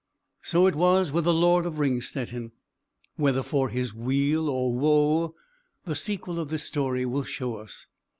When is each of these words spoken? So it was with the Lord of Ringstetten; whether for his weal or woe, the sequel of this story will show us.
So 0.41 0.65
it 0.65 0.73
was 0.73 1.11
with 1.11 1.25
the 1.25 1.31
Lord 1.31 1.67
of 1.67 1.77
Ringstetten; 1.77 2.53
whether 3.17 3.43
for 3.43 3.69
his 3.69 3.93
weal 3.93 4.49
or 4.49 4.73
woe, 4.73 5.35
the 5.85 5.95
sequel 5.95 6.39
of 6.39 6.49
this 6.49 6.63
story 6.63 7.05
will 7.05 7.21
show 7.21 7.57
us. 7.57 7.85